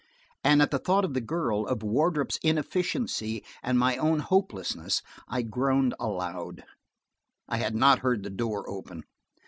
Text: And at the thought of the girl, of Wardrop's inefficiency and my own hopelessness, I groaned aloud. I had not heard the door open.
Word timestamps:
And 0.43 0.63
at 0.63 0.71
the 0.71 0.79
thought 0.79 1.05
of 1.05 1.13
the 1.13 1.21
girl, 1.21 1.67
of 1.67 1.83
Wardrop's 1.83 2.39
inefficiency 2.41 3.45
and 3.61 3.77
my 3.77 3.97
own 3.97 4.17
hopelessness, 4.21 5.03
I 5.27 5.43
groaned 5.43 5.93
aloud. 5.99 6.63
I 7.47 7.57
had 7.57 7.75
not 7.75 7.99
heard 7.99 8.23
the 8.23 8.31
door 8.31 8.67
open. 8.67 9.03